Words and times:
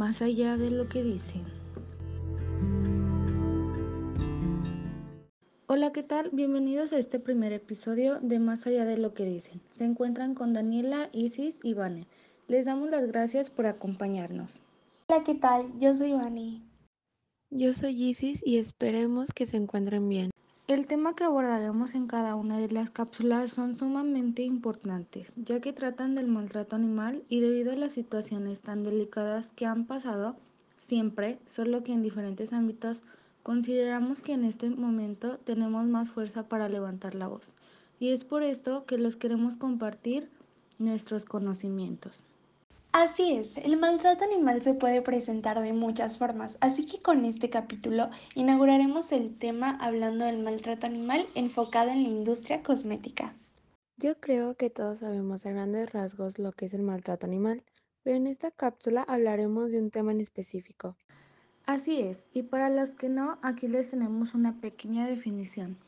más 0.00 0.22
allá 0.22 0.56
de 0.56 0.70
lo 0.70 0.88
que 0.88 1.02
dicen. 1.02 1.44
Hola, 5.66 5.92
¿qué 5.92 6.02
tal? 6.02 6.30
Bienvenidos 6.32 6.94
a 6.94 6.96
este 6.96 7.20
primer 7.20 7.52
episodio 7.52 8.18
de 8.20 8.38
Más 8.38 8.66
allá 8.66 8.86
de 8.86 8.96
lo 8.96 9.12
que 9.12 9.26
dicen. 9.26 9.60
Se 9.74 9.84
encuentran 9.84 10.34
con 10.34 10.54
Daniela, 10.54 11.10
Isis 11.12 11.60
y 11.62 11.74
Vane. 11.74 12.06
Les 12.48 12.64
damos 12.64 12.88
las 12.88 13.06
gracias 13.08 13.50
por 13.50 13.66
acompañarnos. 13.66 14.58
Hola, 15.08 15.22
¿qué 15.22 15.34
tal? 15.34 15.66
Yo 15.78 15.94
soy 15.94 16.12
Vane. 16.12 16.62
Yo 17.50 17.74
soy 17.74 18.02
Isis 18.02 18.40
y 18.42 18.56
esperemos 18.56 19.34
que 19.34 19.44
se 19.44 19.58
encuentren 19.58 20.08
bien. 20.08 20.30
El 20.70 20.86
tema 20.86 21.16
que 21.16 21.24
abordaremos 21.24 21.96
en 21.96 22.06
cada 22.06 22.36
una 22.36 22.56
de 22.56 22.70
las 22.70 22.90
cápsulas 22.90 23.50
son 23.50 23.74
sumamente 23.74 24.42
importantes, 24.42 25.32
ya 25.34 25.60
que 25.60 25.72
tratan 25.72 26.14
del 26.14 26.28
maltrato 26.28 26.76
animal 26.76 27.24
y 27.28 27.40
debido 27.40 27.72
a 27.72 27.74
las 27.74 27.92
situaciones 27.92 28.60
tan 28.60 28.84
delicadas 28.84 29.48
que 29.56 29.66
han 29.66 29.84
pasado, 29.84 30.36
siempre, 30.84 31.40
solo 31.48 31.82
que 31.82 31.92
en 31.92 32.02
diferentes 32.02 32.52
ámbitos, 32.52 33.02
consideramos 33.42 34.20
que 34.20 34.32
en 34.32 34.44
este 34.44 34.70
momento 34.70 35.38
tenemos 35.38 35.88
más 35.88 36.08
fuerza 36.08 36.44
para 36.44 36.68
levantar 36.68 37.16
la 37.16 37.26
voz. 37.26 37.48
Y 37.98 38.10
es 38.10 38.22
por 38.22 38.44
esto 38.44 38.84
que 38.86 38.96
los 38.96 39.16
queremos 39.16 39.56
compartir 39.56 40.30
nuestros 40.78 41.24
conocimientos. 41.24 42.22
Así 42.92 43.34
es, 43.34 43.56
el 43.58 43.76
maltrato 43.76 44.24
animal 44.24 44.62
se 44.62 44.74
puede 44.74 45.00
presentar 45.00 45.60
de 45.60 45.72
muchas 45.72 46.18
formas, 46.18 46.56
así 46.60 46.86
que 46.86 47.00
con 47.00 47.24
este 47.24 47.48
capítulo 47.48 48.10
inauguraremos 48.34 49.12
el 49.12 49.38
tema 49.38 49.78
hablando 49.80 50.24
del 50.24 50.42
maltrato 50.42 50.86
animal 50.86 51.28
enfocado 51.36 51.90
en 51.90 52.02
la 52.02 52.08
industria 52.08 52.64
cosmética. 52.64 53.36
Yo 53.96 54.18
creo 54.18 54.56
que 54.56 54.70
todos 54.70 54.98
sabemos 54.98 55.46
a 55.46 55.50
grandes 55.50 55.92
rasgos 55.92 56.40
lo 56.40 56.50
que 56.50 56.66
es 56.66 56.74
el 56.74 56.82
maltrato 56.82 57.26
animal, 57.26 57.62
pero 58.02 58.16
en 58.16 58.26
esta 58.26 58.50
cápsula 58.50 59.02
hablaremos 59.02 59.70
de 59.70 59.78
un 59.78 59.92
tema 59.92 60.10
en 60.10 60.20
específico. 60.20 60.96
Así 61.66 62.00
es, 62.00 62.26
y 62.32 62.42
para 62.42 62.70
los 62.70 62.96
que 62.96 63.08
no, 63.08 63.38
aquí 63.42 63.68
les 63.68 63.90
tenemos 63.90 64.34
una 64.34 64.60
pequeña 64.60 65.06
definición. 65.06 65.78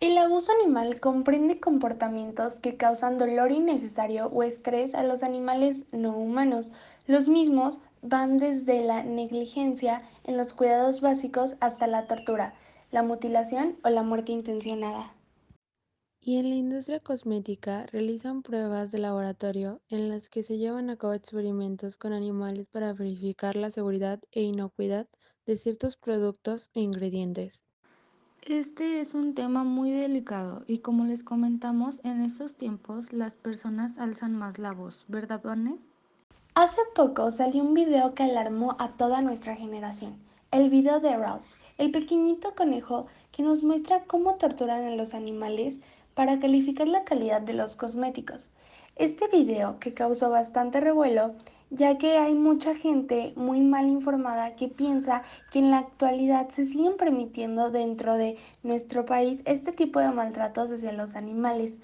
El 0.00 0.16
abuso 0.16 0.52
animal 0.52 1.00
comprende 1.00 1.58
comportamientos 1.58 2.54
que 2.54 2.76
causan 2.76 3.18
dolor 3.18 3.50
innecesario 3.50 4.26
o 4.26 4.44
estrés 4.44 4.94
a 4.94 5.02
los 5.02 5.24
animales 5.24 5.82
no 5.92 6.16
humanos. 6.16 6.70
Los 7.08 7.26
mismos 7.26 7.78
van 8.02 8.38
desde 8.38 8.84
la 8.84 9.02
negligencia 9.02 10.02
en 10.22 10.36
los 10.36 10.52
cuidados 10.52 11.00
básicos 11.00 11.56
hasta 11.58 11.88
la 11.88 12.06
tortura, 12.06 12.54
la 12.92 13.02
mutilación 13.02 13.76
o 13.82 13.90
la 13.90 14.04
muerte 14.04 14.30
intencionada. 14.30 15.12
Y 16.20 16.36
en 16.36 16.50
la 16.50 16.54
industria 16.54 17.00
cosmética 17.00 17.86
realizan 17.86 18.42
pruebas 18.42 18.92
de 18.92 18.98
laboratorio 18.98 19.80
en 19.88 20.10
las 20.10 20.28
que 20.28 20.44
se 20.44 20.58
llevan 20.58 20.90
a 20.90 20.96
cabo 20.96 21.14
experimentos 21.14 21.96
con 21.96 22.12
animales 22.12 22.68
para 22.70 22.92
verificar 22.92 23.56
la 23.56 23.72
seguridad 23.72 24.20
e 24.30 24.42
inocuidad 24.42 25.08
de 25.44 25.56
ciertos 25.56 25.96
productos 25.96 26.70
e 26.74 26.82
ingredientes. 26.82 27.60
Este 28.46 29.00
es 29.00 29.14
un 29.14 29.34
tema 29.34 29.64
muy 29.64 29.90
delicado 29.90 30.62
y 30.66 30.78
como 30.78 31.04
les 31.04 31.22
comentamos, 31.22 32.00
en 32.04 32.22
estos 32.22 32.54
tiempos 32.56 33.12
las 33.12 33.34
personas 33.34 33.98
alzan 33.98 34.36
más 34.36 34.58
la 34.58 34.72
voz, 34.72 35.04
¿verdad, 35.08 35.42
Vane? 35.42 35.76
Hace 36.54 36.80
poco 36.94 37.30
salió 37.30 37.62
un 37.62 37.74
video 37.74 38.14
que 38.14 38.22
alarmó 38.22 38.76
a 38.78 38.92
toda 38.92 39.20
nuestra 39.20 39.54
generación, 39.54 40.16
el 40.50 40.70
video 40.70 41.00
de 41.00 41.16
Ralph, 41.16 41.44
el 41.76 41.90
pequeñito 41.90 42.54
conejo 42.54 43.06
que 43.32 43.42
nos 43.42 43.62
muestra 43.62 44.04
cómo 44.04 44.36
torturan 44.36 44.84
a 44.84 44.96
los 44.96 45.12
animales 45.12 45.76
para 46.14 46.40
calificar 46.40 46.88
la 46.88 47.04
calidad 47.04 47.42
de 47.42 47.52
los 47.52 47.76
cosméticos. 47.76 48.50
Este 48.96 49.28
video, 49.28 49.78
que 49.78 49.94
causó 49.94 50.30
bastante 50.30 50.80
revuelo, 50.80 51.34
ya 51.70 51.98
que 51.98 52.18
hay 52.18 52.34
mucha 52.34 52.74
gente 52.74 53.32
muy 53.36 53.60
mal 53.60 53.88
informada 53.88 54.56
que 54.56 54.68
piensa 54.68 55.22
que 55.52 55.58
en 55.58 55.70
la 55.70 55.78
actualidad 55.78 56.48
se 56.48 56.66
siguen 56.66 56.96
permitiendo 56.96 57.70
dentro 57.70 58.14
de 58.14 58.38
nuestro 58.62 59.04
país 59.04 59.42
este 59.44 59.72
tipo 59.72 60.00
de 60.00 60.10
maltratos 60.10 60.70
hacia 60.70 60.92
los 60.92 61.14
animales. 61.14 61.74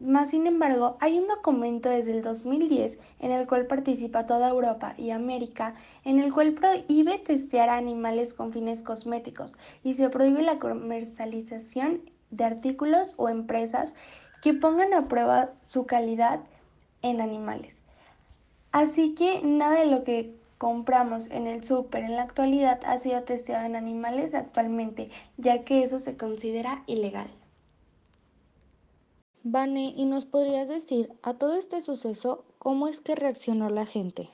Más 0.00 0.30
sin 0.30 0.46
embargo, 0.46 0.96
hay 1.00 1.18
un 1.18 1.26
documento 1.26 1.88
desde 1.88 2.12
el 2.12 2.22
2010 2.22 2.98
en 3.18 3.32
el 3.32 3.46
cual 3.48 3.66
participa 3.66 4.26
toda 4.26 4.48
Europa 4.48 4.94
y 4.96 5.10
América, 5.10 5.74
en 6.04 6.20
el 6.20 6.32
cual 6.32 6.52
prohíbe 6.52 7.18
testear 7.18 7.68
a 7.68 7.76
animales 7.76 8.32
con 8.32 8.52
fines 8.52 8.82
cosméticos 8.82 9.54
y 9.82 9.94
se 9.94 10.08
prohíbe 10.08 10.42
la 10.42 10.58
comercialización 10.58 12.10
de 12.30 12.44
artículos 12.44 13.14
o 13.16 13.28
empresas 13.28 13.94
que 14.40 14.54
pongan 14.54 14.94
a 14.94 15.08
prueba 15.08 15.50
su 15.64 15.86
calidad 15.86 16.40
en 17.02 17.20
animales. 17.20 17.77
Así 18.72 19.14
que 19.14 19.40
nada 19.42 19.80
de 19.80 19.86
lo 19.86 20.04
que 20.04 20.34
compramos 20.58 21.30
en 21.30 21.46
el 21.46 21.64
súper 21.64 22.04
en 22.04 22.16
la 22.16 22.22
actualidad 22.22 22.80
ha 22.84 22.98
sido 22.98 23.22
testeado 23.22 23.64
en 23.64 23.76
animales 23.76 24.34
actualmente, 24.34 25.10
ya 25.36 25.64
que 25.64 25.84
eso 25.84 26.00
se 26.00 26.16
considera 26.16 26.82
ilegal. 26.86 27.30
Vane, 29.44 29.94
¿y 29.96 30.04
nos 30.04 30.26
podrías 30.26 30.68
decir 30.68 31.10
a 31.22 31.34
todo 31.34 31.56
este 31.56 31.80
suceso 31.80 32.44
cómo 32.58 32.88
es 32.88 33.00
que 33.00 33.14
reaccionó 33.14 33.70
la 33.70 33.86
gente? 33.86 34.28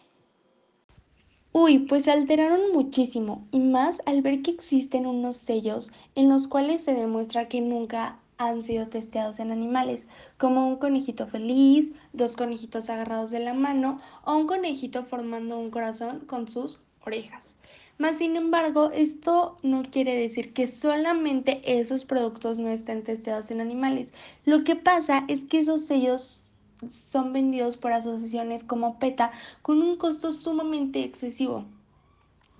Uy, 1.52 1.80
pues 1.80 2.04
se 2.04 2.10
alteraron 2.10 2.72
muchísimo, 2.72 3.46
y 3.52 3.60
más 3.60 4.02
al 4.06 4.22
ver 4.22 4.42
que 4.42 4.50
existen 4.50 5.06
unos 5.06 5.36
sellos 5.36 5.88
en 6.16 6.28
los 6.28 6.48
cuales 6.48 6.82
se 6.82 6.94
demuestra 6.94 7.48
que 7.48 7.60
nunca 7.60 8.18
han 8.38 8.62
sido 8.62 8.88
testeados 8.88 9.38
en 9.38 9.52
animales, 9.52 10.06
como 10.38 10.68
un 10.68 10.76
conejito 10.76 11.26
feliz, 11.26 11.92
dos 12.12 12.36
conejitos 12.36 12.90
agarrados 12.90 13.30
de 13.30 13.40
la 13.40 13.54
mano 13.54 14.00
o 14.24 14.34
un 14.34 14.46
conejito 14.46 15.04
formando 15.04 15.58
un 15.58 15.70
corazón 15.70 16.20
con 16.20 16.48
sus 16.50 16.80
orejas. 17.04 17.54
Mas, 17.96 18.18
sin 18.18 18.34
embargo, 18.36 18.90
esto 18.92 19.56
no 19.62 19.84
quiere 19.84 20.16
decir 20.16 20.52
que 20.52 20.66
solamente 20.66 21.60
esos 21.64 22.04
productos 22.04 22.58
no 22.58 22.68
estén 22.68 23.04
testeados 23.04 23.52
en 23.52 23.60
animales. 23.60 24.12
Lo 24.44 24.64
que 24.64 24.74
pasa 24.74 25.24
es 25.28 25.42
que 25.42 25.60
esos 25.60 25.86
sellos 25.86 26.44
son 26.90 27.32
vendidos 27.32 27.76
por 27.76 27.92
asociaciones 27.92 28.64
como 28.64 28.98
PETA 28.98 29.30
con 29.62 29.80
un 29.80 29.96
costo 29.96 30.32
sumamente 30.32 31.04
excesivo. 31.04 31.64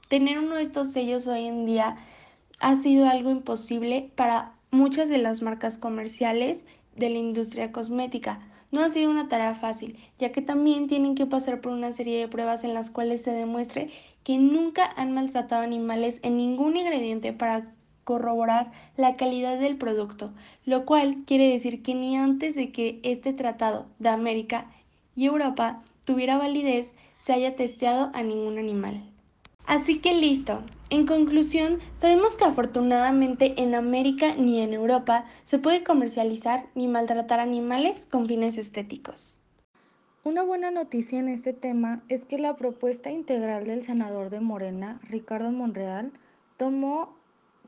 Tener 0.09 0.39
uno 0.39 0.55
de 0.55 0.63
estos 0.63 0.93
sellos 0.93 1.27
hoy 1.27 1.47
en 1.47 1.67
día 1.67 1.97
ha 2.61 2.77
sido 2.77 3.09
algo 3.09 3.31
imposible 3.31 4.11
para 4.15 4.55
muchas 4.75 5.09
de 5.09 5.19
las 5.19 5.41
marcas 5.41 5.79
comerciales 5.79 6.65
de 6.97 7.09
la 7.09 7.19
industria 7.19 7.73
cosmética. 7.73 8.41
No 8.71 8.83
ha 8.83 8.91
sido 8.91 9.11
una 9.11 9.29
tarea 9.29 9.55
fácil, 9.55 9.97
ya 10.19 10.33
que 10.33 10.43
también 10.43 10.89
tienen 10.89 11.15
que 11.15 11.27
pasar 11.27 11.61
por 11.61 11.73
una 11.73 11.93
serie 11.93 12.19
de 12.19 12.29
pruebas 12.29 12.65
en 12.65 12.75
las 12.75 12.91
cuales 12.91 13.23
se 13.23 13.31
demuestre 13.31 13.91
que 14.25 14.37
nunca 14.37 14.91
han 14.97 15.13
maltratado 15.13 15.63
animales 15.63 16.19
en 16.23 16.37
ningún 16.37 16.77
ingrediente 16.77 17.33
para 17.33 17.73
corroborar 18.03 18.73
la 18.97 19.17
calidad 19.17 19.59
del 19.59 19.77
producto, 19.77 20.33
lo 20.65 20.85
cual 20.85 21.25
quiere 21.25 21.49
decir 21.49 21.83
que 21.83 21.95
ni 21.95 22.17
antes 22.17 22.57
de 22.57 22.73
que 22.73 23.01
este 23.05 23.33
tratado 23.33 23.87
de 23.99 24.09
América 24.09 24.67
y 25.15 25.27
Europa 25.27 25.83
tuviera 26.05 26.37
validez 26.37 26.95
se 27.19 27.33
haya 27.33 27.55
testeado 27.55 28.11
a 28.13 28.23
ningún 28.23 28.59
animal. 28.59 29.14
Así 29.67 29.99
que 30.01 30.15
listo. 30.15 30.63
En 30.91 31.07
conclusión, 31.07 31.79
sabemos 31.97 32.37
que 32.37 32.45
afortunadamente 32.45 33.55
en 33.63 33.75
América 33.75 34.35
ni 34.35 34.61
en 34.61 34.75
Europa 34.75 35.25
se 35.45 35.59
puede 35.59 35.83
comercializar 35.83 36.67
ni 36.75 36.87
maltratar 36.87 37.41
animales 37.41 38.07
con 38.11 38.29
fines 38.29 38.59
estéticos. 38.59 39.41
Una 40.23 40.43
buena 40.43 40.71
noticia 40.71 41.19
en 41.19 41.29
este 41.29 41.55
tema 41.55 42.03
es 42.09 42.25
que 42.25 42.39
la 42.39 42.57
propuesta 42.57 43.11
integral 43.11 43.65
del 43.67 43.83
senador 43.83 44.29
de 44.31 44.41
Morena, 44.41 45.01
Ricardo 45.09 45.51
Monreal, 45.51 46.13
tomó 46.59 47.17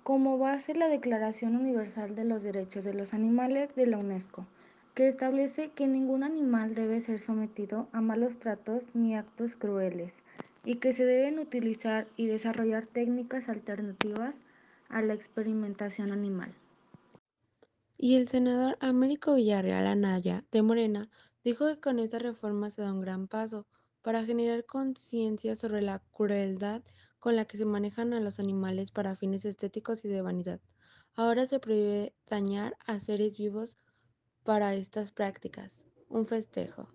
como 0.02 0.38
base 0.38 0.74
la 0.74 0.88
Declaración 0.88 1.56
Universal 1.56 2.14
de 2.14 2.24
los 2.24 2.42
Derechos 2.42 2.84
de 2.84 2.94
los 2.94 3.14
Animales 3.14 3.74
de 3.74 3.86
la 3.86 3.98
UNESCO, 3.98 4.46
que 4.94 5.08
establece 5.08 5.70
que 5.70 5.88
ningún 5.88 6.22
animal 6.22 6.74
debe 6.74 7.00
ser 7.00 7.18
sometido 7.18 7.88
a 7.92 8.00
malos 8.00 8.38
tratos 8.38 8.82
ni 8.94 9.16
actos 9.16 9.56
crueles 9.56 10.12
y 10.66 10.76
que 10.76 10.92
se 10.92 11.06
deben 11.06 11.38
utilizar 11.38 12.08
y 12.16 12.26
desarrollar 12.26 12.86
técnicas 12.86 13.48
alternativas 13.48 14.34
a 14.88 15.00
la 15.00 15.14
experimentación 15.14 16.10
animal. 16.10 16.52
Y 17.96 18.16
el 18.16 18.28
senador 18.28 18.76
Américo 18.80 19.36
Villarreal 19.36 19.86
Anaya, 19.86 20.44
de 20.50 20.62
Morena, 20.62 21.08
dijo 21.44 21.66
que 21.66 21.80
con 21.80 22.00
esta 22.00 22.18
reforma 22.18 22.70
se 22.70 22.82
da 22.82 22.92
un 22.92 23.00
gran 23.00 23.28
paso 23.28 23.66
para 24.02 24.24
generar 24.24 24.66
conciencia 24.66 25.54
sobre 25.54 25.82
la 25.82 26.02
crueldad 26.12 26.82
con 27.20 27.36
la 27.36 27.44
que 27.44 27.58
se 27.58 27.64
manejan 27.64 28.12
a 28.12 28.20
los 28.20 28.40
animales 28.40 28.90
para 28.90 29.16
fines 29.16 29.44
estéticos 29.44 30.04
y 30.04 30.08
de 30.08 30.20
vanidad. 30.20 30.60
Ahora 31.14 31.46
se 31.46 31.60
prohíbe 31.60 32.12
dañar 32.28 32.76
a 32.86 32.98
seres 33.00 33.38
vivos 33.38 33.78
para 34.44 34.74
estas 34.74 35.12
prácticas. 35.12 35.84
Un 36.08 36.26
festejo. 36.26 36.88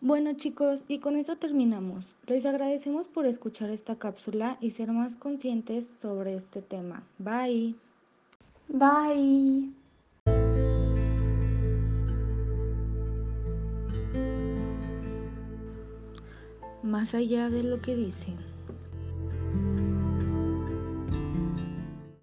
Bueno 0.00 0.32
chicos, 0.34 0.84
y 0.86 1.00
con 1.00 1.16
eso 1.16 1.36
terminamos. 1.36 2.04
Les 2.26 2.46
agradecemos 2.46 3.08
por 3.08 3.26
escuchar 3.26 3.70
esta 3.70 3.96
cápsula 3.96 4.56
y 4.60 4.70
ser 4.70 4.92
más 4.92 5.16
conscientes 5.16 5.86
sobre 6.00 6.36
este 6.36 6.62
tema. 6.62 7.02
Bye. 7.18 7.74
Bye. 8.68 9.72
más 16.88 17.14
allá 17.14 17.50
de 17.50 17.62
lo 17.62 17.80
que 17.80 17.94
dicen. 17.94 18.57